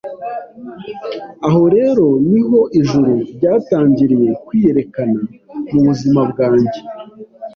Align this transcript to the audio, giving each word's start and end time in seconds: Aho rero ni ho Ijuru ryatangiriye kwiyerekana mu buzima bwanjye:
Aho 1.47 1.63
rero 1.75 2.05
ni 2.29 2.41
ho 2.47 2.59
Ijuru 2.79 3.13
ryatangiriye 3.35 4.29
kwiyerekana 4.45 5.19
mu 5.71 5.79
buzima 5.87 6.21
bwanjye: 6.31 6.79